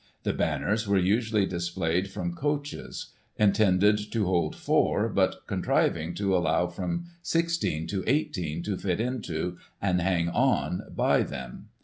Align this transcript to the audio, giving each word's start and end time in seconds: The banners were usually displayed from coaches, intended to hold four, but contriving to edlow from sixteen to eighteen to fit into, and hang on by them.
The 0.23 0.33
banners 0.33 0.87
were 0.87 0.97
usually 0.97 1.45
displayed 1.45 2.09
from 2.09 2.33
coaches, 2.33 3.11
intended 3.37 3.99
to 4.11 4.25
hold 4.25 4.55
four, 4.55 5.07
but 5.07 5.43
contriving 5.45 6.15
to 6.15 6.29
edlow 6.31 6.73
from 6.73 7.05
sixteen 7.21 7.85
to 7.85 8.03
eighteen 8.07 8.63
to 8.63 8.77
fit 8.77 8.99
into, 8.99 9.59
and 9.79 10.01
hang 10.01 10.27
on 10.27 10.87
by 10.89 11.21
them. 11.21 11.69